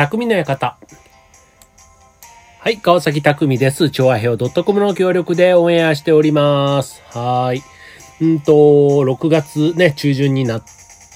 [0.00, 0.78] 匠の館。
[2.58, 3.90] はい、川崎匠です。
[3.90, 7.02] 調和表 .com の協力でオンエアしております。
[7.10, 7.62] はい。
[8.22, 10.62] うんと、6月ね、中旬になっ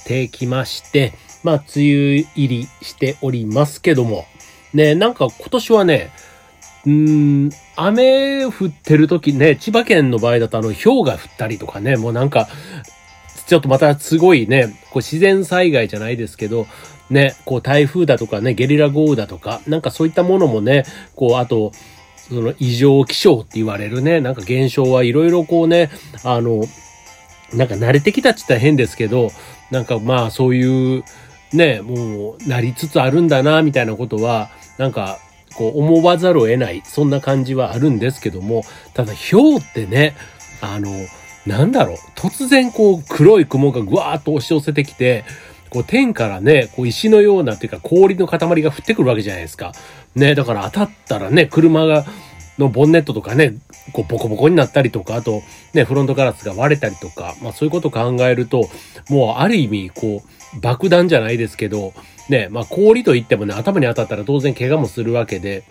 [0.05, 4.27] てきまして、まあ、梅雨入りしておりますけども、
[4.75, 6.11] ね、なんか今年はね、
[6.85, 12.49] うーん、雨降ってる時ね、千葉県の場合だとあの、氷が降ったりとかね、もうなんか、
[13.47, 16.67] ちょっとまたすごいね、こう自然災害じゃないですけど、
[17.11, 21.73] ね、こう台風だとかね、ゲリラ豪雨だとか、なんかそういったものもね、こう、あと、
[22.17, 25.91] その異常気象って言われるね、なんか現象はいろいろこうね、
[26.25, 26.65] あの、
[27.53, 29.31] なんか慣れてきたって言ったら変ですけど、
[29.71, 31.05] なんかまあそういう、
[31.53, 35.19] ね、もうなりつつあるんだな、みたいなことは、なんか、
[35.55, 40.17] こう思わざるを得ない、そんな感じはあるんですけども、ただ氷ってね、
[40.61, 40.91] あの、
[41.47, 45.25] なんだろう、突然こう黒い雲がぐわーっと押し寄せてきて、
[45.75, 49.73] こう天からね、こう石のようなっていうか氷の塊が降ってくるわけじゃないですか。
[50.15, 52.05] ね、だから当たったらね、車が、
[52.59, 53.57] のボンネットとかね、
[53.93, 58.69] こうボコボコになったりとか、あとね、フロントガラスが割れたりとか、まあそういうことを考えると、
[59.11, 60.23] もうある意味、こ
[60.57, 61.93] う、爆弾じゃないですけど、
[62.29, 65.65] ね、まあ氷といってもね、頭に当たったら当然怪我もするわけで、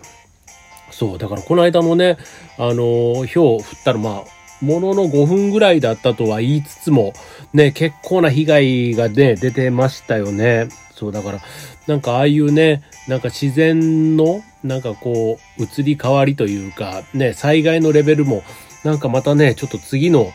[0.90, 2.18] そう、だからこの間のね、
[2.58, 7.14] あのー、氷降ったらまあ、ものの5分ぐらいだったとは言いつつも、
[7.54, 10.68] ね、結構な被害がね、出てましたよね。
[10.94, 11.40] そう、だから、
[11.86, 18.42] なんかああいうね、なんか自然の、なんかこう、移り変わりというか、ね、災害のレベルも、
[18.82, 20.32] なんかまたね、ちょっと次の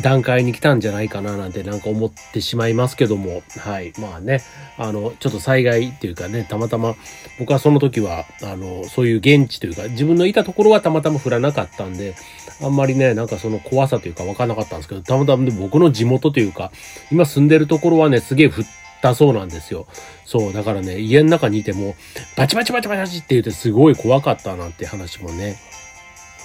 [0.00, 3.92] 段階に来たんじゃないかななんてなんか思ってしまいますけども、はい。
[3.98, 4.42] まあね、
[4.78, 6.94] あの、ちょっと災害っていうかね、たまたま、
[7.38, 12.14] 僕はその時は、あの、そういう現地というか、自分のいたところはたまたま降らなかったんで、
[12.62, 16.70] あんまりね、なんかその怖さというか分からなかったんですけど、たまたまで僕の地元というか、
[17.10, 18.64] 今住んでるところはね、すげえ降っ
[19.02, 19.86] たそうなんですよ。
[20.24, 21.94] そう、だからね、家の中にいても、
[22.36, 25.56] バチバチバチバチって言ってすごい怖かったなんて話もね、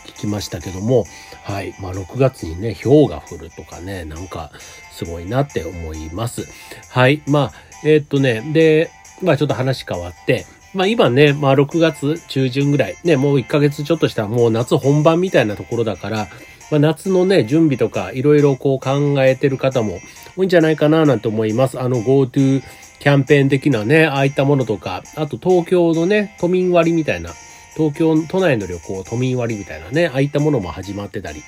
[0.08, 1.06] 聞きましたけども、
[1.44, 1.74] はい。
[1.80, 4.52] まあ、6月にね、氷が降るとかね、なんか、
[4.92, 6.48] すごいなって思います。
[6.90, 7.22] はい。
[7.28, 16.28] まあ、えーっとね、で、まあ、ちょっと話変わって、まあ、今ね、まあ、6月中旬ぐらい、ね、もう1ヶ月ちょっとしたらもう夏本番みたいなところだから、
[16.72, 20.00] まあ、夏のね、準備とか、いろいろこう考えてる方も
[20.38, 21.80] 多いんじゃないかな、なんて思います。
[21.80, 22.64] あの、GoTo
[23.00, 27.32] キャンペーン的なね、ああいったものとか、あと東京のね、都民割みたいな、
[27.76, 31.42] 東京都内の旅行都民割みたいなね、ああいったものも始まってたり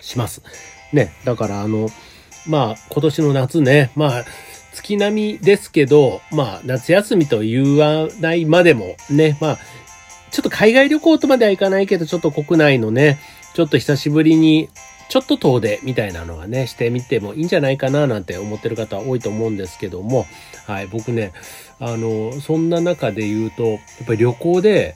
[0.00, 0.42] します。
[0.92, 1.88] ね、だからあの、
[2.46, 4.24] まあ今年の夏ね、まあ
[4.72, 9.58] 月並みですけど、まあ夏休みと言わないまでもね、まあ
[10.30, 13.18] ちょっと海外旅行とまではいかないけど、ちょっと国内のね、
[13.54, 14.68] ちょっと久しぶりに
[15.10, 20.24] ちょっと遠出みたいなのがね、してみてもいいんじゃないかななんて思ってる方多いと思うんですけども、
[20.66, 21.32] はい、僕ね、
[21.80, 24.94] あの、そんな中で言うと、やっぱり旅行で、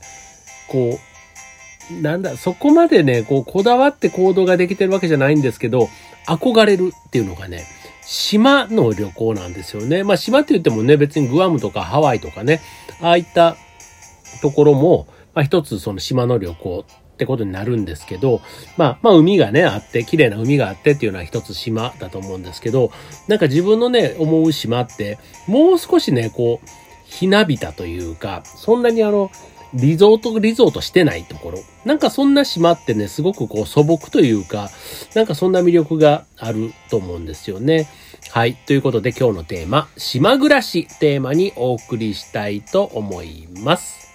[0.68, 1.00] こ
[1.90, 5.88] う、なんだ、そこまでね、こう、こだわって行動ができてるわけじゃないんですけど、
[6.28, 7.64] 憧れるっていうのがね、
[8.06, 10.04] 島の旅行なんですよね。
[10.04, 12.60] まあ島って言ってもね、別にグアムとかハワイとかね、
[13.00, 13.56] ああいった
[14.42, 16.84] ところも、まあ一つその島の旅行
[17.14, 18.40] ってことになるんですけど、
[18.76, 22.90] まあ、まあ海がね、あって、綺麗な海があってっていうのは一つ島だと思うんですけど、
[23.28, 26.68] なんか自分のね、思う島って、もう少しね、こう、
[27.04, 29.30] ひなびたというか、そんなにあの、
[29.74, 31.58] リゾート、リゾートしてないところ。
[31.84, 34.70] なんかそんな島ってね、すごくこう素朴というか、
[35.14, 37.88] なんかそんな魅力があると思うんですよね。
[38.30, 38.54] はい。
[38.54, 44.13] ということで今日のテーマ、島暮らしテーマにお送りしたいと思います。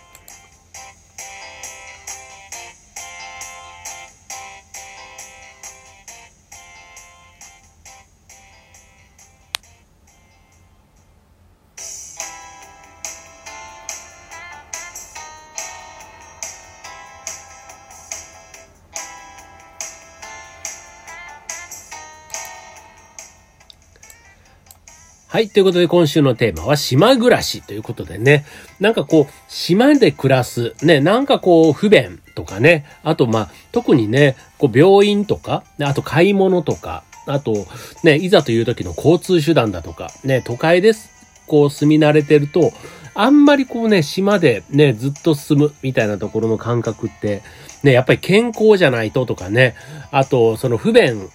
[25.39, 25.47] はい。
[25.47, 28.43] ということで、今週のテーマは、島暮らしということでね。
[28.81, 30.75] なんかこう、島で暮らす。
[30.83, 32.85] ね、なんかこう、不便とかね。
[33.03, 37.65] あと、まあ、特にね、こう、病院とか、あと買い物とか、あと、
[38.03, 41.09] ね、いざという時の交通手段だとか、ね、都会です。
[41.47, 42.73] こう、住み慣れてると、
[43.13, 47.43] あんまりこうね、島でね、ずっと住むみたいなところの感覚って、
[47.83, 49.75] ね、やっぱり健康じゃないととかね、
[50.11, 51.29] あと、その不便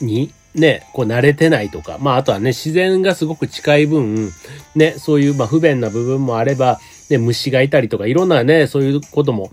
[0.00, 4.30] に、ね、こう慣れてないとか、まああとはね、自然がすごく近い分、
[4.74, 9.50] ね、そういうまあ不便な部分もあれば、ね、虫がいたりとか、いろんなね、そういうことも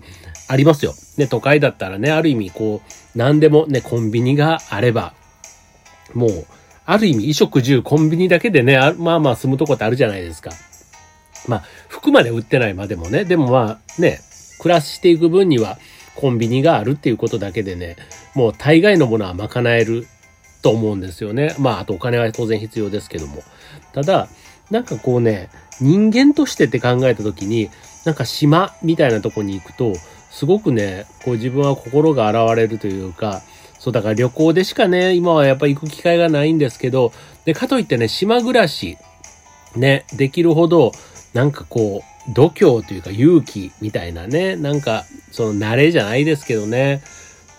[0.48, 0.94] ありますよ。
[1.16, 5.14] ね、都会だったらね、ある意味こう、何でもね、コンビニがあれば、
[6.14, 6.46] もう、
[6.86, 10.50] ある意味衣食住コンビニだけでね、まあまあ住むとこってあるじゃないですか。
[11.46, 14.20] まあ、服まで売ってないまでもね、でもまあね、
[14.58, 15.78] 暮らしていく分には
[16.16, 17.96] コンビニがあるっていうことだけでね、
[18.34, 20.06] もう大概のものは賄える
[20.62, 21.54] と思うんですよね。
[21.58, 23.42] まあ、あとお金は当然必要ですけども。
[23.92, 24.28] ただ、
[24.70, 25.48] なんかこうね、
[25.80, 27.70] 人間としてって考えた時に、
[28.04, 29.94] なんか島みたいなとこに行くと、
[30.30, 33.42] すごくね、こう自分は心が洗われるというか、
[33.78, 37.12] そうだから旅行でしかね、今はやっぱ行く機会がないんですけど、
[37.44, 38.98] で、かといってね、島暮らし、
[39.76, 40.92] ね、できるほど、
[41.32, 47.02] なんかこう、度胸というか勇気みたいなね、なんか、その慣れじゃないですけどね。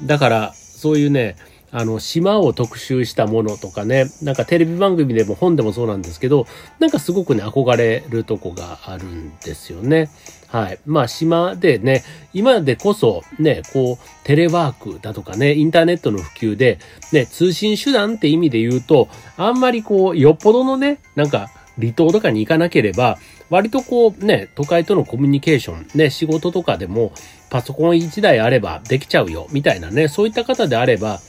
[0.04, 1.36] だから、そういうね、
[1.72, 6.48] あの、島を特集したものとかね、なんかテレビ番組でも本でもそうなんですけど、
[6.80, 10.10] なんかすごくね、憧れるとこがあるんですよね。
[10.48, 10.80] はい。
[10.86, 16.80] まあ、島でね、今でこそね、こう、テレワークだとかね、インターネットの普及で、
[17.14, 21.50] ね、通信手段って意味で言うと、あんまりこう、よっぽどのね、なんか、
[21.80, 23.18] 離島とかに行かなければ、
[23.50, 27.14] 割とこうね、都会とのコミュニケーション、ね、仕事とかでも
[27.50, 31.20] パソコン1台あればできちゃうよ、みたいなね、そういった方であれば、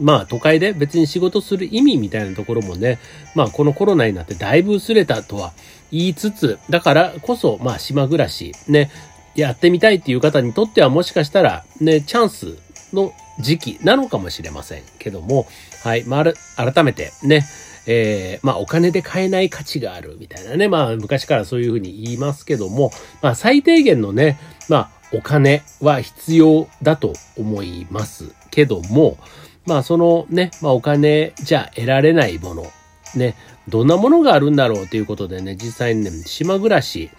[0.00, 2.98] まあ都会で別に仕事する意味みたいなところもね、
[3.34, 5.52] まあこのコロナになってだいぶ薄れたとは
[5.90, 8.90] 言いつつ、だからこそまあ島暮らしね、
[9.34, 12.58] やってみたいっていう方にとってはもしかしたらね、チャンス
[12.92, 15.46] の時期なのかもしれませんけども、
[15.82, 17.44] はい、まあ、改めてね、
[17.86, 22.90] えー、まあお金で買えない価値があるみたいなね、まあ昔からそういうふうに言いますけども、
[23.22, 24.38] まあ最低限のね、
[24.68, 29.18] まあお金は必要だと思いますけども、
[29.66, 32.66] まあそのね、まあお金じゃ得られないもの、
[33.14, 33.34] ね、
[33.68, 37.10] どんなものがあるんだろうということでね、実際にね、島暮らし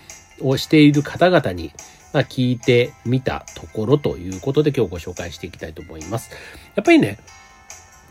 [0.42, 1.72] をしている方々に、
[2.14, 6.32] まあ、聞いてみたところということで今日ご紹介していきたいと思います。
[6.76, 7.18] やっぱりね、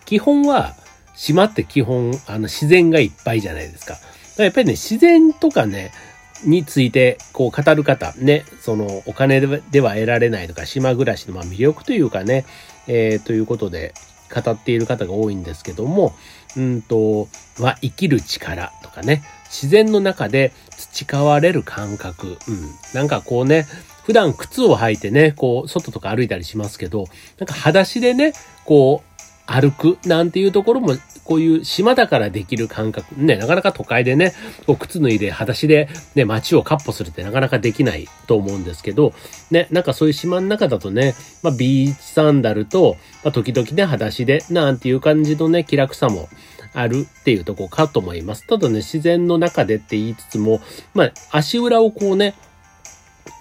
[0.05, 0.75] 基本は、
[1.17, 3.99] 島って基本、あの、自然がいっぱいじゃないですか。
[4.37, 5.93] かやっぱりね、自然とかね、
[6.45, 12.45] について、こう、語る方、ね、その、お金では得られないとか、島暮らしの、ま、魅力というかね、
[12.89, 13.95] えー、ということで、
[14.33, 16.15] 語っている方が多いんですけども、
[16.57, 17.29] うんと、
[17.59, 22.37] は生きる力とかね、自然の中で培われる感覚、うん、
[22.93, 23.67] なんかこうね、
[24.05, 27.07] 普段靴を履いてね、こう、外とか歩いたりしますけど、
[27.39, 28.35] なんか裸足でね、
[28.65, 29.14] こう、
[29.47, 30.95] 歩くなんていうところも、
[31.25, 33.15] こういう島だからできる感覚。
[33.17, 34.35] ね、なかなか都会でね、
[34.67, 39.13] こう靴脱いで裸足でね、街をカッポするってなかなかできないと思うんですけど、
[39.51, 46.29] ね、なんかそういう島の中だとね、まあビーチサンダルと、まあ時々ね、裸足で、なんていう感じのね、気楽さも
[46.73, 48.47] あるっていうとこかと思います。
[48.47, 50.61] ただね、自然の中でって言いつつも、
[50.95, 52.35] まあ足裏をこうね、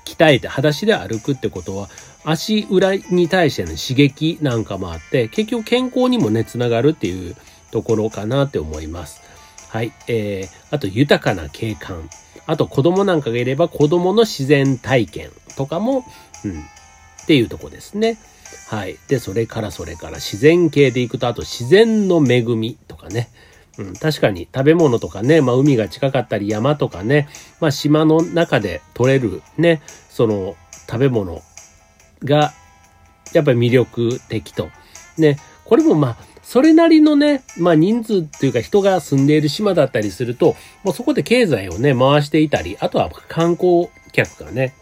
[0.06, 1.90] 鍛えて裸足で歩くってことは、
[2.26, 7.36] 足裏に対しての刺激なんかもあって、結局健康にもね、つながるっていう
[7.72, 9.22] ところかなって思います。
[9.70, 9.92] はい。
[10.08, 12.10] えー、あと豊かな景観。
[12.46, 16.06] あと子供なんかがいれば子供の自然体験とかも、
[16.46, 18.18] うん、っていうとこですね。
[18.68, 18.98] はい。
[19.08, 23.30] で、それからそれから自然系でいくと、あと自然の恵みとかね。
[23.78, 27.28] うん、確かに食べ物とかね、まあ海が近かったり山とかね、
[27.60, 30.56] まあ島の中で取れるね、その
[30.88, 31.42] 食べ物
[32.24, 32.54] が
[33.34, 34.70] やっぱり魅力的と。
[35.18, 44.76] ね、これもまあ、それなりのね、まあ人数っていうか人が住んでいる島だったりすると、もうそこで経済をね、回していたり、あとは観光客がね、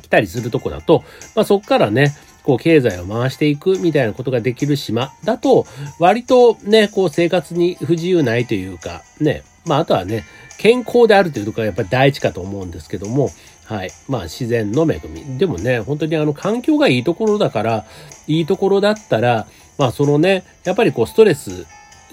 [0.00, 2.14] 来たりするとこだと、まあそこからね、
[2.44, 5.66] こう経済を回していくみたいなことができる島だと、
[5.98, 10.24] 割とね、こう生活に不自由ないというか、ね、まああとはね、
[10.58, 13.30] 健康であるというところがやっぱり第一かと思うんですけども、
[13.66, 13.90] はい。
[14.08, 15.38] まあ自然の恵み。
[15.38, 17.84] でもね、本当にあの環境がいいところだから、
[18.26, 19.46] いいところだったら、
[19.76, 21.66] まあそのね、やっぱりこうストレス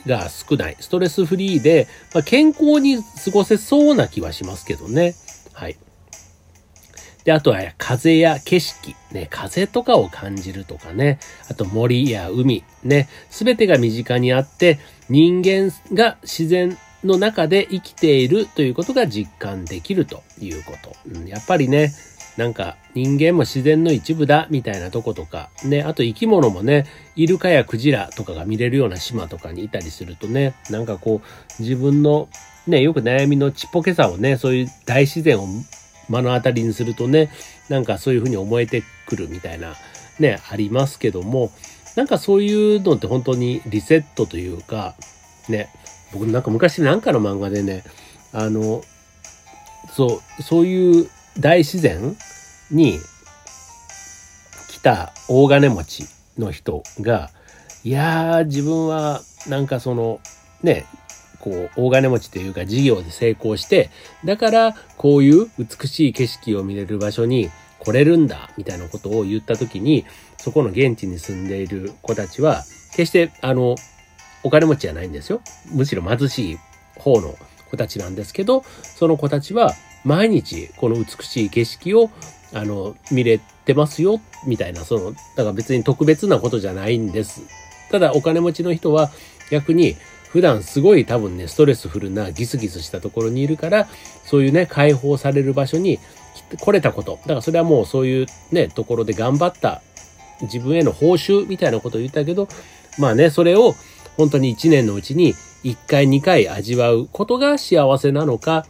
[0.08, 5.16] が少ない、ストレスフリーで、まあ、健康に過ごせそうな気はしますけどね。
[5.54, 5.78] はい。
[7.24, 11.20] で、あとは風や景色、ね、風とかを感じるとかね、
[11.50, 14.80] あと森や海、ね、すべてが身近にあって、
[15.10, 20.96] 人間が自然の中で生きているということが実感できるということ。
[21.10, 21.94] うん、やっぱりね、
[22.38, 32.30] なんか人間も自然の一部だみたいなとことか、ね、あと生き物もね、イルカやクジラとかが見れるような島とかにいたりするとね、なんかこう自分の
[32.66, 35.48] ね、よく悩みのちっぽけさをね、そういう大自然を
[36.10, 37.30] 目の当たりにするとね、
[37.70, 39.76] なんかそういうふうに思えてくるみたいな
[40.20, 41.52] ね、ありますけども、
[41.96, 44.96] なんかそういうのって本当にリセットというか、
[45.50, 45.70] ね、
[46.14, 47.84] 僕なんか昔なんかの漫画でね、
[48.32, 48.84] あの、
[49.96, 52.16] そう、そういう大自然
[52.72, 53.00] に
[54.70, 56.06] 来た大金持ち
[56.38, 57.30] の人が、
[57.84, 60.20] いやー、自分はなんかその、
[60.62, 60.86] ね、
[61.40, 63.90] こう、大金持ちというか事業で成功して、
[64.24, 70.06] だからこういう美しい景色を見れる場所に来れるんだ、みたいなことを言った時に、
[70.38, 73.76] そこの現地に住んでいる子たちは、決して、あの、
[74.44, 75.42] お金持ちじゃないんですよ。
[75.72, 76.58] むしろ貧しい
[77.00, 77.36] 方の
[77.72, 78.64] 子たちなんですけど、
[78.96, 79.74] その子たちは
[80.04, 82.10] 毎日この美しい景色を、
[82.54, 87.42] あの、見れてますよ、みたいな、その、だから別に特別なことじゃないんです。
[87.90, 89.12] ただお金持ちの人は
[89.52, 89.96] 逆に
[90.30, 93.88] 普段すごい多分ね、ストレスフルなギスギスしたところにいるから、
[94.26, 96.00] そういうね、解放される場所に
[96.60, 97.20] 来れたこと。
[97.22, 99.82] だからそれはもうそういうね、ところで頑張った
[100.42, 102.48] 自分への報酬みたいなことを言ったけど、
[102.98, 103.76] まあね、それを
[104.18, 108.66] 本当に一年のうちに一回二回味わうことが幸せなのか、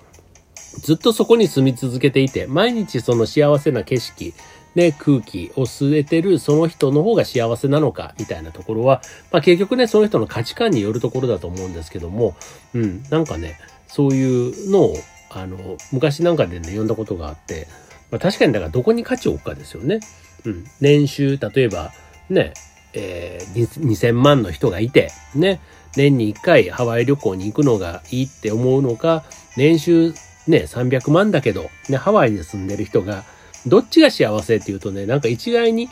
[0.82, 4.34] ずっとそこに住み続けていて、毎日その幸せな景色、
[4.76, 12.36] ね、空気を吸えてるその人の方が幸せなのか、みたいなところは、まあ結局ね、その人の価値観によるところだと思うんですけども、
[12.74, 14.96] うん、なんかね、そういうのを、
[15.30, 15.58] あの、
[15.92, 17.68] 昔なんかでね、読んだことがあって、
[18.10, 20.00] まあ確かにだからどこに価値を置くかですよね。
[20.46, 21.92] うん、年収、例えば、
[22.30, 22.54] ね、
[22.94, 25.60] えー、2000万の人がいて、ね、
[25.96, 29.24] 年に1回ハワイ旅行に行くのがいいって思うのか、
[29.58, 30.14] 年収
[30.48, 33.24] ね、300万だけど、ね、ハワイに住んでる人が、
[33.66, 35.90] どっちが幸せっていうとね、なんか一概に、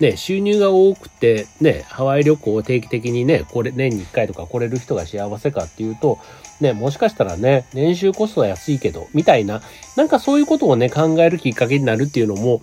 [0.00, 6.18] ね、収入が多くて、ね、ハワイ旅行を定期的にね、これ、年に1回とか来れる人が幸せかっていうと、
[6.60, 9.62] ね、もしかしたらね、年収コストは安いけど、みたいな、
[9.96, 12.60] なんかそういうことをね、考えるきっかけになるっていうのも、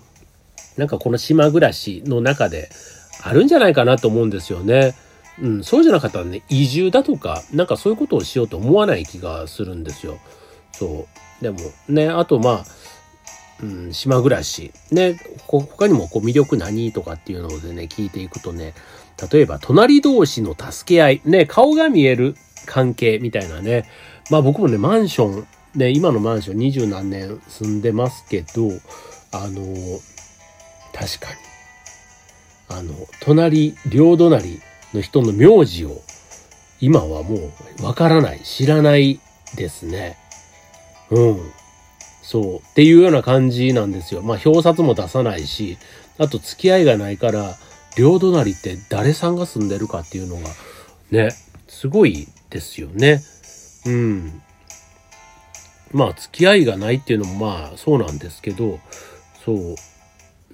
[0.77, 2.69] なんかこの島暮らしの中で
[3.21, 4.95] あるんじゃないかなと思うんですよね。
[5.41, 10.19] うん、そうじゃなかったらね、移住だとか、なんかそういうことをしようと思わない気がするんですよ。
[10.71, 11.07] そ
[11.41, 11.43] う。
[11.43, 11.59] でも
[11.89, 12.65] ね、あとまあ、
[13.63, 14.71] うん、島暮らし。
[14.91, 18.73] ね、他にもこう魅力何とかっていうのでね、聞いていくとね、
[19.31, 22.35] 例えば隣同士の助け合い、ね、顔が見える
[22.65, 23.85] 関係みたいなね。
[24.29, 28.69] まあ僕もね、マンション、ね、今のマンション二十何年住んでますけど、
[29.31, 29.61] あの、
[30.93, 31.50] 確かに。
[32.77, 34.59] あの、隣、両隣
[34.93, 36.01] の人の名字を、
[36.79, 39.19] 今はもうわからない、知らない
[39.55, 40.17] ですね。
[41.09, 41.51] うん。
[42.23, 42.55] そう。
[42.57, 44.21] っていうような感じなんですよ。
[44.21, 45.77] まあ、表札も出さないし、
[46.17, 47.57] あと付き合いがないから、
[47.97, 50.49] 両隣って誰さんが住んでるかっていうのが、
[51.11, 51.29] ね、
[51.67, 53.21] すごいですよね。
[53.85, 54.41] うん。
[55.91, 58.79] まあ、付き合いがないっていうのもまあ、そうなんですけど、
[59.43, 59.75] そう。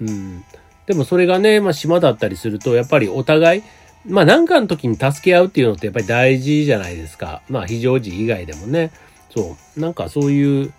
[0.02, 0.44] うん。
[0.88, 3.64] でもそれがね、まあ島だったりすると、やっぱりお互い、
[4.06, 7.44] まあ何かの時に助け合うっていうのってやっぱり大事じゃないですか。
[7.50, 8.92] まあ非常時以外でもね。
[9.30, 9.80] そう。
[9.80, 10.74] なんかそういう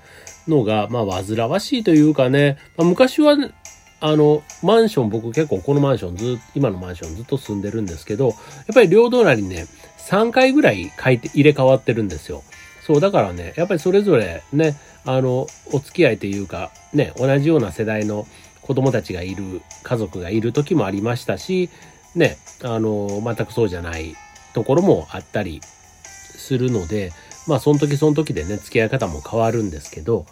[0.48, 3.36] のが、まあ煩わしいというかね、まあ、昔は、
[4.00, 8.34] あの、マンション、僕結構このマンションず今のマンションずっと住んでるんですけど、やっ
[8.74, 9.66] ぱり両隣にね、
[9.98, 12.42] 3回ぐらい変えて、入れ替わってるんですよ。
[12.80, 14.74] そう、だからね、やっぱりそれぞれね、
[15.04, 18.26] あの、お付き合いというか、ね、同じような世代の
[18.68, 21.70] 子供たちがいる、家族がいる時もありましたし、
[22.14, 24.14] ね、あの、全くそうじゃない
[24.52, 27.12] ところもあったりするので、
[27.46, 30.26] まあその時その時でね、付き合い方も変わるんですけど、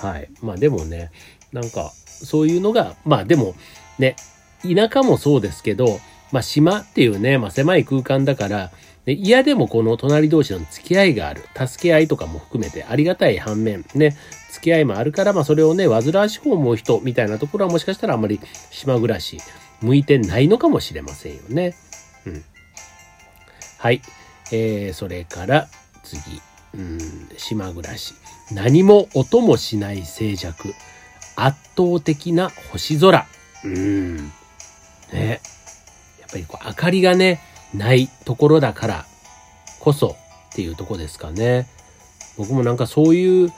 [0.00, 0.30] はい。
[0.40, 1.10] まあでもね、
[1.52, 3.54] なんか、そういうのが、まあでも、
[3.98, 4.16] ね、
[4.62, 8.70] 田舎もそうですけど、まあ島っていうね、まあ狭い空間だから、
[9.04, 11.42] で嫌でもこの隣同士の付き合いがある。
[11.54, 14.16] 助け合いとかも含めてありがたい反面、ね、
[14.50, 18.38] 付き合いもあるから、まあそれをね、煩わしく思う人みたいなところはもしかしたらあんまり
[18.70, 19.38] 島暮らし
[19.80, 21.74] 向いてないのかもしれませんよね。
[22.26, 22.44] うん。
[23.78, 24.00] はい。
[24.52, 25.68] えー、それから
[26.04, 26.40] 次。
[26.74, 26.98] うん、
[27.36, 28.14] 島暮らし。
[28.52, 30.74] 何も音もしない静寂。
[31.36, 33.26] 圧倒的な星空。
[33.64, 34.16] うん。
[35.12, 35.40] ね。
[36.20, 37.40] やっぱりこう明かりがね、
[37.74, 39.06] ないところだから
[39.80, 40.16] こそ
[40.52, 41.66] っていうとこですかね。
[42.36, 43.52] 僕もなんかそういう、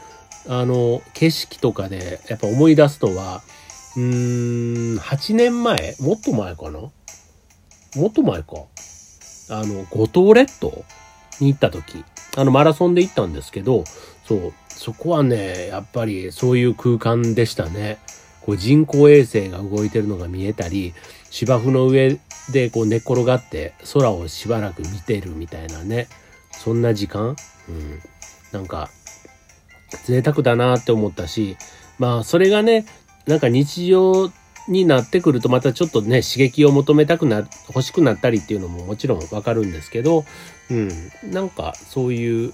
[0.48, 3.42] あの、景色とかでやっぱ思い出すのは、
[3.96, 6.80] うーん、8年前もっと前かな？
[6.80, 6.92] も
[8.08, 8.64] っと前か。
[9.50, 10.84] あの、五島列島
[11.40, 12.04] に行った時、
[12.36, 13.84] あの、マラソンで行ったんですけど、
[14.26, 17.98] そう、そこはね、やっぱりそういう空間でしたね。
[18.40, 20.94] こう人工衛星が動いてるのが見えたり、
[21.30, 22.18] 芝生の上
[22.50, 26.08] でこう寝転がって空をしばらく見てるみたいなね。
[26.52, 27.36] そんな時間？
[27.68, 28.00] うん。
[28.52, 28.90] なんか、
[30.04, 31.56] 贅沢だなって思ったし、
[31.98, 32.86] まあそれがね、
[33.26, 34.30] なんか日常
[34.68, 40.24] になってくるとまたちょっとね、刺激を求めたくな、欲しくなったりっていうのももちろんわかるんですけど、
[40.70, 40.90] うん。
[41.32, 42.52] なんかそういう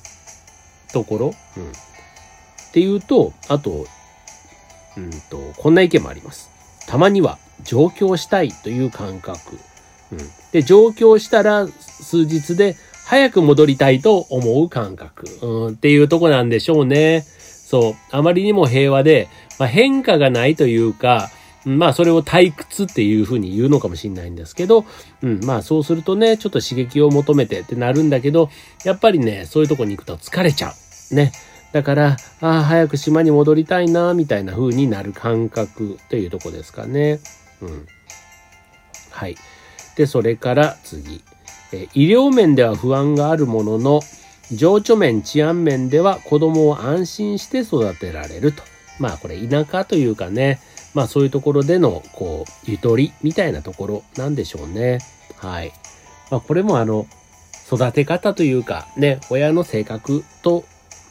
[0.92, 1.70] ところ、うん。
[1.70, 3.87] っていうと、あと、
[4.97, 6.50] うんと、こんな意見もあります。
[6.87, 9.59] たまには上京したいという感覚。
[10.12, 10.18] うん、
[10.52, 12.76] で、上京したら数日で
[13.06, 17.24] 早く戻りたいと思う感覚、うん、っていうとこなんでしょうね。
[17.70, 17.94] そう。
[18.10, 21.30] あまりにも平和で、まあ、変化がないというか、
[21.64, 24.86] まあそれを退屈っていうふうに言うのかもしれないんですけど、
[25.22, 28.50] うん、まあそうするとね、ちょっと刺激を求めてってなるんだけど、
[28.84, 30.72] やっぱりね、そういうとこに行くと疲れちゃ
[31.12, 31.14] う。
[31.14, 31.32] ね。
[31.72, 37.20] だから、ああ、早く島に戻りたいな、みたいな風になる感覚というとこですかね。
[37.62, 37.86] うん。
[39.10, 39.36] はい。
[39.97, 41.23] で、それから次。
[41.73, 44.00] え医療面では不安があるものの、
[44.52, 48.62] 情緒面、治安面では子供を安心して育てられると。
[48.99, 50.61] まあこれ田舎というかね、
[50.94, 54.99] まあそういうところでの、こう、ゆとりみたいなところなんでしょうね。
[55.37, 55.73] はい。
[56.30, 57.06] まあこれもあの、
[57.73, 60.64] 育て方というか、ね、親の性格と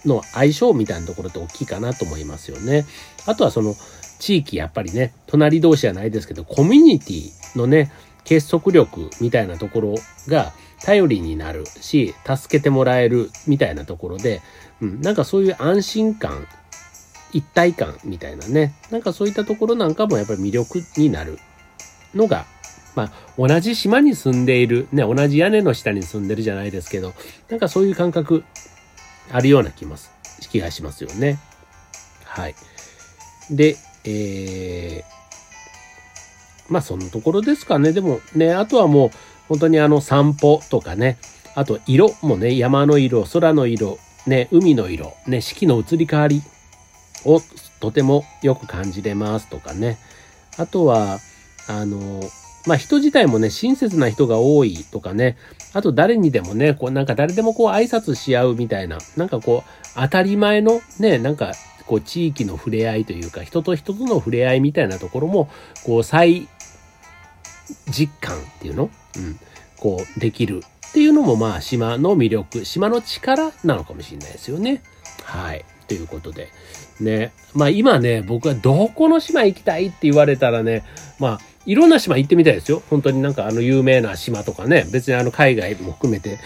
[0.06, 2.86] の相性みたいなところって大きいかなと思いますよね。
[3.26, 3.76] あとはその
[4.20, 7.92] 地域やっぱりね、隣同士じゃないですけど、コミュニティのね、
[8.30, 9.96] 結束力みたいなところ
[10.28, 14.44] が頼りになるし、助けてもらえるみたいなところで、
[14.82, 16.48] うん、なんかそういう安心感、
[17.34, 21.40] 一体感みたいなね、なんかそういったところなんかもやっぱり魅力になる
[22.14, 22.46] のが、
[22.96, 27.16] まあ、同じ島に住んでいる、ね、同じ屋根の下に住んでるじゃないですけど、
[27.50, 28.44] なんかそういう感覚
[29.32, 30.12] あるような気ます、
[30.52, 31.40] 気がしますよね。
[32.26, 32.54] はい。
[33.50, 35.19] で、えー、
[36.70, 37.92] まあそのところですかね。
[37.92, 39.12] でもね、あとはもう
[39.48, 41.18] 本当にあの散歩とかね、
[41.56, 43.98] あと色もね、山の色、空の色、
[44.28, 46.42] ね、海の色、ね、四季の移り変わり
[47.26, 47.42] を
[47.80, 49.98] とてもよく感じれますとかね。
[50.58, 51.20] あとは、
[51.68, 52.22] あの、
[52.68, 55.38] まあ人自体もね、親切な人が多いとかね、
[55.74, 61.54] あと誰にでもね、こうなんか誰でもこう挨拶し合うみたいな、なんかこう当たり前のね、なんか
[61.88, 65.50] こう地域の触れ合いというか、人と人との触れ合いみたいなところも、
[65.86, 66.48] こう再
[67.88, 68.90] 実感っていうの？
[69.18, 69.40] うん。
[69.78, 74.82] こうできるっていうのもまあ島の魅力、島の力なのかもしれないですよね。
[75.24, 75.64] はい。
[75.88, 76.50] ということで。
[77.00, 77.32] ね。
[77.54, 80.84] まあ今ね、僕はどこの島行きたいって言われたらね、
[81.18, 82.82] まあいろんな島行ってみたいですよ。
[82.90, 86.40] 本当になんかあの有名な島とかね、別にあの海外も含めて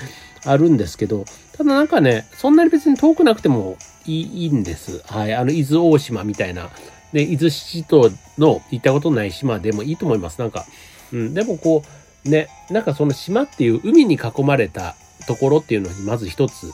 [0.46, 5.02] あるんですけど、ただなんかね、そんなに別に遠くなくてもいいんです。
[5.06, 5.34] はい。
[5.34, 6.70] あの伊豆大島みたいな、
[7.14, 10.40] ね、伊豆七島の行ったことない島でもいいと思います。
[10.40, 10.66] なんか、
[11.14, 11.84] うん、でもこ
[12.26, 14.96] う、ね、なんかその島っていう海に囲まれた
[15.28, 16.72] ところっていうのにまず一つ、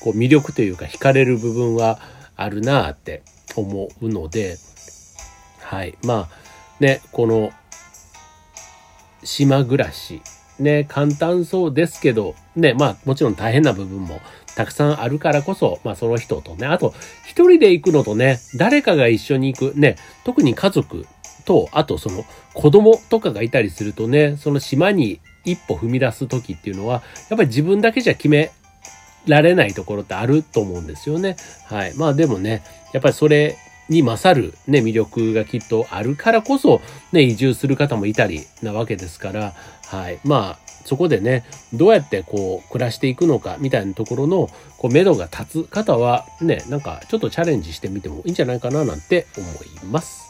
[0.00, 1.98] こう魅力というか惹かれる部分は
[2.36, 3.22] あるなあって
[3.56, 4.56] 思うので、
[5.60, 5.98] はい。
[6.04, 6.28] まあ、
[6.80, 7.50] ね、この
[9.22, 10.22] 島暮らし。
[10.58, 14.20] ね、簡単そうですけど、ね、まあもちろん大変な部分も
[14.56, 16.92] たくさんあるからこそ、まあその人とね、あと
[17.26, 21.06] 一人で行くのとね、誰かが一緒に行く、ね、特に家族
[21.50, 28.52] と、あとその子供とかがいたりするとね、その島に一歩踏み出す時っていうのは、やっぱり自分だけじゃ決め
[29.26, 31.34] られないところってあると思うんですよね。
[31.64, 31.94] はい。
[31.96, 33.56] まあでもね、やっぱりそれ
[33.88, 39.54] に勝るね、魅力がきっとあるからこそ、ね、移住する方もいたりなわけですから、
[39.86, 40.20] はい。
[40.22, 50.29] まあ、そこでね、どうやってこう、暮らしていくのか、みたいなところの、こう、目処が立つ方は、ね、なんか、ちょっとチャレンジしてみてもいいんじゃないかな、なんて思います。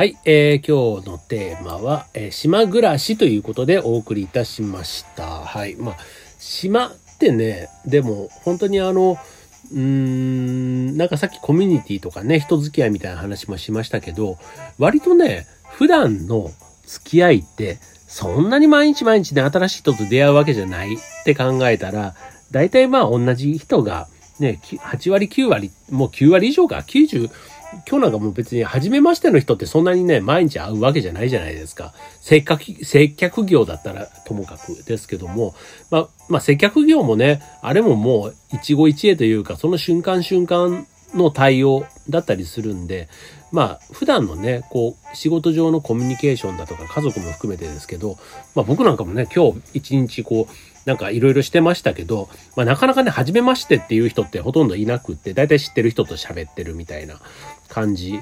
[0.00, 5.26] はい、えー、今日のテーマは、えー、島暮らしということでお送りいたしました。
[5.26, 5.76] はい。
[5.76, 5.96] まあ、
[6.38, 9.18] 島ってね、でも本当にあの、
[9.70, 14.38] うーん、なんかさっきコミュニティとかね、人付き合いみたいな話もしましたけど、
[14.78, 16.50] 割とね、普段の
[16.86, 17.76] 付き合いって、
[18.08, 22.14] そんなに毎日毎日ね、新しい人と出会うわけじゃないって考えたら、
[22.50, 24.08] 大体まあ同じ人が、
[24.38, 27.28] ね、8割9割、もう9割以上か、90、
[27.88, 31.92] 今日なんかもう別に初めましての人ってそんなにね、毎日会うわけじゃないじゃないですか。
[32.20, 35.54] 接客、接客業だったらともかくですけども、
[35.90, 43.08] まあ、まあ、接客業もね、あれももう一期一会というか、その瞬間瞬間の対応だったりするんで、
[43.52, 48.16] まあ、普段のね、こう、仕事上のコミュニケーションだとか、家族も含めてですけど、
[48.54, 50.52] まあ僕なんかもね、今日一日こう、
[50.90, 57.20] なんかいろいろしてましたけど、まあなかなかね、初めましてっていう人ってほとんどいなくって、だいたい知ってる人と喋ってるみたいな
[57.68, 58.18] 感じ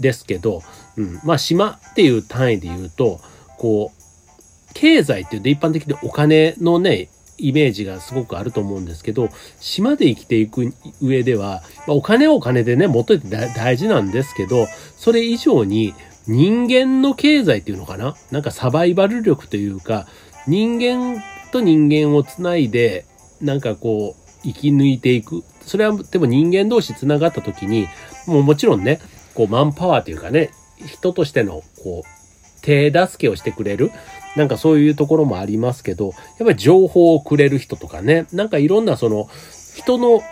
[0.00, 0.62] ですけど、
[0.96, 1.20] うん。
[1.22, 3.20] まあ島っていう単位で言うと、
[3.56, 9.28] こう、経済っていうと一般的にお金のね、イメージがすごくあると思うんですけど、
[9.60, 15.94] 島で生きていく上では、まあ、お金はお金でね、持っといて大事なんですけど、それ以上に
[16.26, 18.16] 人間の経済っていうのかな？
[18.32, 20.08] なんかサバイバル力というか、
[20.48, 23.04] 人間と人間をつないで、
[23.40, 25.42] なんかこう、生き抜いていく。
[25.62, 27.88] それはでも人間同士つながった時に、
[28.26, 29.00] もうもちろんね、
[29.34, 30.50] こうマンパワーというかね、
[30.86, 33.90] 人としてのこう、手助けをしてくれる。
[34.36, 39.28] なんかそういうところもありますけど、やっぱり情報をくれる人とかね、なんかいろんなその
[39.74, 40.22] 人の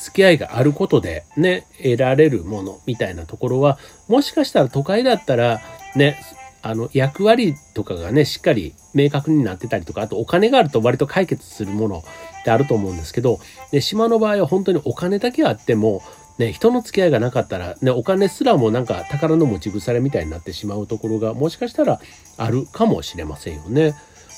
[0.00, 5.60] 付き合いがあることでね、得られるものみたいなところは、もしかしたら都会だったら
[5.94, 6.18] ね、
[6.64, 13.38] あの、役割とかがね、しっかり明確になってたりとか、あとお金があると割と解決するものってあると思うんですけど、
[13.70, 16.02] で、島の場合は本当にお金だけあっても、
[16.38, 22.00] ね、人の付き合いがなかったら、ね、お金すらもなんか宝の持ち腐れみたいになってしまうところが、もしかしたら
[22.38, 23.94] あるかもしれませんよね。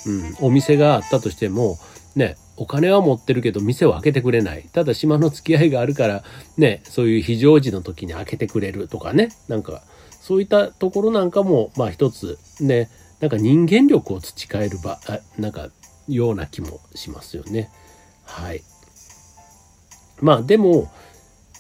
[0.07, 1.79] うん、お店があったとしても、
[2.17, 4.65] ね、お金は持ってるけど店を開けてくれない。
[4.73, 6.25] ただ島の付き合いがあるから、
[6.57, 9.83] ね、そういう非常時の時に開けてくれるとかね、なんか、
[10.27, 14.99] そういったところなんかも、まあ一つね、なんか人間力を培える場、
[15.39, 15.69] なんか、
[16.09, 17.71] ような気もしますよね。
[18.25, 18.63] はい。
[20.21, 20.91] まあでも、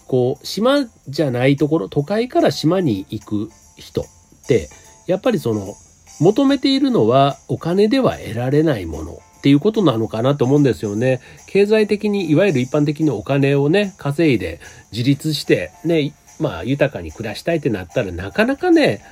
[0.08, 4.04] こう、島じゃないところ、都会から島に行く人っ
[4.48, 4.68] て、
[5.06, 5.76] やっぱりその、
[6.18, 11.20] 求めているのはお金では得られないものっていうことなのかなと思うんですよね。
[11.46, 14.58] 経済的に、いわゆる一般的にお金をね、稼いで
[14.90, 19.02] 自立して、ね、まあ豊かに暮らしたいってなったらなかなかね、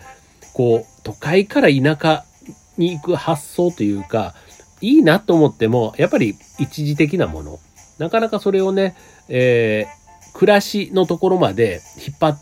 [0.53, 2.25] こう、都会から田舎
[2.79, 4.35] に行く発想というか、
[4.81, 7.59] いいなと思っても、やっぱり一時的なもの。
[7.99, 8.97] なかなかそれをね、
[9.29, 12.39] えー、暮らしのところまで引っ張っ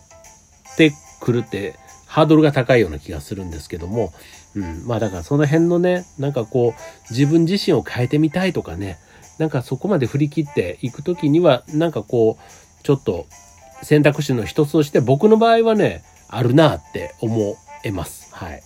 [0.76, 4.12] てくるって、ハードルが高いような気がするんですけども、
[4.54, 8.98] うん、まあだからその辺のね、なんかこう、自分自身を変えてみたいとかね、
[9.38, 13.26] なんかそこまで振り切っていくときには、なんかこう、ちょっと
[13.82, 18.34] 選択肢の一つとして僕の場合はね、あるなって思えます。
[18.34, 18.62] はい。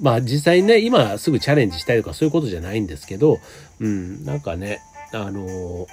[0.00, 3.38] まあ実際ね、今すぐチャレンジしたいとかそういうことじゃないんですけど、
[3.80, 4.80] うん、なんかね、
[5.12, 5.86] あのー、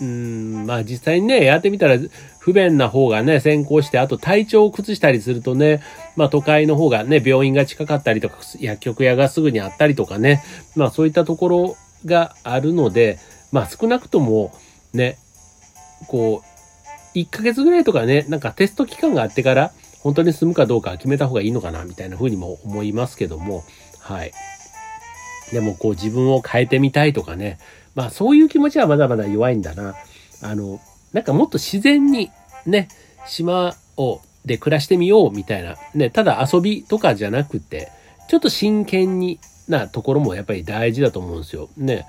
[0.00, 1.96] うん、まあ実際にね、やってみたら
[2.38, 5.82] 不便な方がね、先行して、あと体調を崩したりするとね、
[6.16, 10.42] まあ都会の方がね、病院が近かったりとか、薬局屋がすぐにあったりとかね、
[10.76, 13.18] まあそういったところがあるので、
[13.52, 14.52] まあ少なくとも
[14.92, 15.18] ね、
[16.06, 16.57] こう、
[17.14, 23.64] 1ヶ月ぐらいとかね、なんかテスト期間があってから、本当に住むかどうか決めた方がいいのかな、みたいな風にも思いますけども、
[24.00, 24.32] はい。
[25.52, 27.58] でもこう自分を変えてみたいとかね、
[27.94, 29.94] まあそういう気持ちはまだまだ弱いんだな。
[30.42, 30.80] あの、
[31.12, 32.30] なんかもっと自然に
[32.66, 32.88] ね、
[33.26, 37.90] 島をで暮らしてみようみたいな、ね、ただ遊びとかじゃなくて、
[38.28, 41.68] ちょっと真剣になところもやっぱり大事だと思うんですよ。
[41.76, 42.06] ね。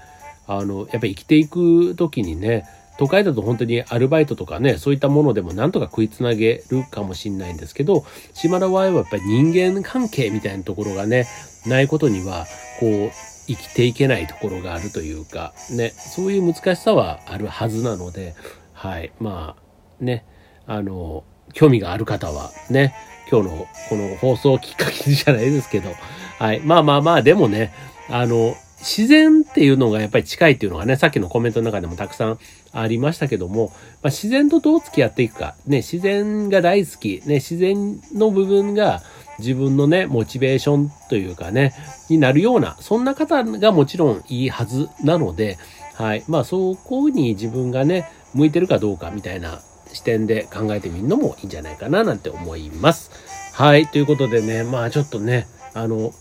[0.48, 2.66] あの、やっぱり生きていく時にね、
[3.00, 11.26] 都会だと本当にアルバイトとかね、そういったものでもなんとか食いつなげるかもしんないんですけど、島の場合はやっぱり人間関係みたいなところがね、
[11.66, 12.46] ないことには、
[12.82, 13.12] こう、
[13.48, 18.36] 生きていけないところがあるというか、ね、そういう難しさはあるはずなので、
[18.74, 20.26] はい、まあ、ね、
[20.68, 22.94] あの、興味がある方はね、
[23.32, 25.90] 今日のこの放送きっかけじゃないですけど、
[26.38, 27.74] はい、まあまあまあ、でもね、
[28.10, 32.40] あの、自然っていうのがやっぱり近いっていうのがね、さっきのコメントの中でもたくさん
[32.72, 33.68] ありましたけども、
[34.02, 39.02] まあ、自然とどう付き合っていくか、ね、自然が大好き、ね、自然の部分が
[39.40, 41.74] 自分のね、モチベーションというかね、
[42.10, 45.58] になるような、そんな方がもちろんいいはずなので、
[45.96, 46.24] はい。
[46.28, 49.62] まあ、そこに自分がね、向いてるかどうかみたいな
[49.92, 53.12] 視点で考えてみるのもいいんじゃないかななんて思います。
[53.54, 53.88] はい。
[53.88, 56.14] ということでね、まあちょっとね、あの、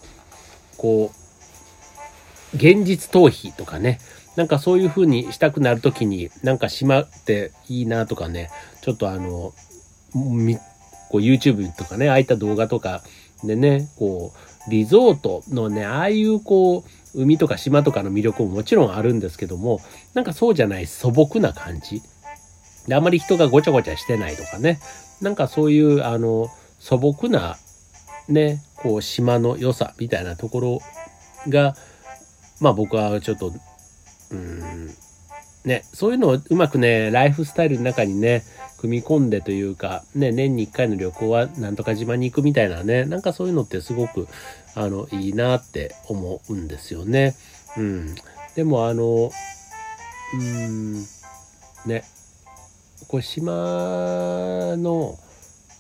[0.77, 1.28] こう、
[2.55, 3.99] 現実逃避とかね、
[4.37, 8.51] なんかそういう風にしたくなるときに、なんかしまっていいなとかね、
[8.83, 9.53] ちょっとあの、
[11.11, 13.03] こう YouTube とかね、ああいった動画とか
[13.45, 14.33] でね、こ
[14.67, 16.83] う、リゾートのね、ああいうこう、
[17.15, 19.81] 海とか島とかの魅力ももちろんあるんですけども、
[20.15, 22.03] なんかそうじゃない素朴な感じ。
[22.87, 24.81] で、あまり人がごちゃごちゃしてないとかね、
[25.21, 27.57] なんかそういう、あの、素朴な、
[28.29, 30.81] ね、こう、島の良さみたいなところ
[31.49, 31.75] が、
[32.61, 33.53] まあ僕はちょっと、
[34.31, 34.90] うん、
[35.64, 38.42] ね、そういうのをうまくね、ライフスタイルの中にね、
[38.79, 44.29] 組み込んでというか、ね、年に1回の旅行はなんとか島に行くみたいなね、なんかそういうのってすごく、
[44.75, 47.35] あの、いいなって思うんですよね。
[47.77, 48.14] うん。
[48.55, 49.31] でもあの、
[50.35, 51.03] うん、
[51.87, 52.05] ね、
[53.09, 53.53] これ島
[54.77, 55.16] の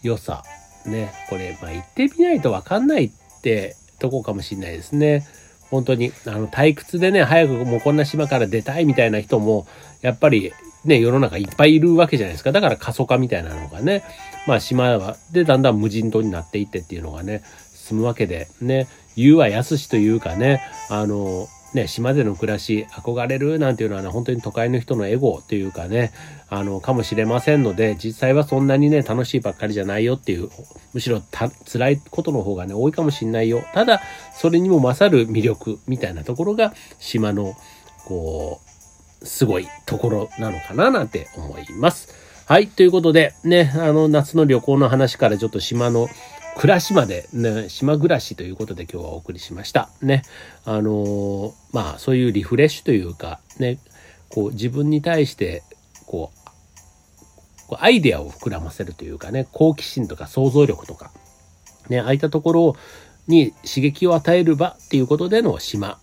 [0.02, 0.42] 良さ、
[0.86, 3.10] ね、これ、まあ、行ってみないとわかんないっ
[3.42, 5.26] てとこかもしれないですね。
[5.70, 9.66] 本当に、あの、退屈でね、早くもうこんな島から出たいみたいな人も、
[10.00, 10.52] やっぱり
[10.84, 12.52] ね、世の中いっぱいいるわけじゃないですか。
[12.52, 14.04] だから過疎化みたいなのがね、
[14.46, 17.42] まあ島は、で、だんだん無人島になっていってっていうのがね、
[17.74, 26.12] 進むわけで、ね、言うは安しというかね、あの、ね、島での暮らし、憧れるなんていうのはね、本当に都会の人のエゴというかね、
[26.48, 30.48] あの、かもしれませんので、実際はそんなにね、楽しいばっかりじゃないよっていう、
[30.94, 31.22] むしろ
[31.66, 33.62] 辛いことの方がね、多いかもしんないよ。
[33.74, 34.00] ただ、
[34.34, 37.54] それにも勝る魅力みたいなところが、島の、
[38.06, 38.60] こ
[39.22, 42.08] う、すごいところなのかななんて思います。
[42.46, 42.68] はい。
[42.68, 46.08] ということで、ね、あの、夏の旅行の話からちょっと島の
[46.58, 49.90] 暮らしまで、ね、島暮らしということで今日はお送りしました。
[50.02, 50.22] ね。
[50.64, 53.78] あのー、まあ、そういうリフレッシュというか、ね、
[54.28, 55.62] こう自分に対して、
[56.06, 56.32] こ
[57.70, 61.12] う、アイデアを膨らませるというかね、好奇心とか想像力とか、
[61.88, 62.76] ね、ああいったところ
[63.28, 66.00] に刺激を与える場っていうことでの島、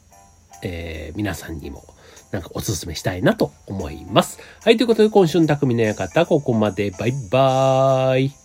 [0.64, 1.84] えー、皆さんにも
[2.32, 4.40] なんかおすすめしたいなと思います。
[4.64, 6.92] はい、ということで今週の匠の館、ここまで。
[6.92, 8.45] バイバーイ。